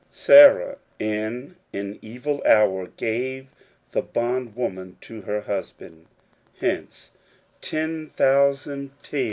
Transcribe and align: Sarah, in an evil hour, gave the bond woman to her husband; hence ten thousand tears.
Sarah, 0.11 0.79
in 0.97 1.57
an 1.73 1.99
evil 2.01 2.41
hour, 2.43 2.87
gave 2.87 3.49
the 3.91 4.01
bond 4.01 4.55
woman 4.55 4.97
to 5.01 5.21
her 5.21 5.41
husband; 5.41 6.07
hence 6.59 7.11
ten 7.61 8.07
thousand 8.07 8.89
tears. 9.03 9.19